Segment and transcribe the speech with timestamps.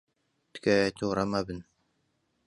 [0.53, 1.59] تکایە تووڕە مەبن.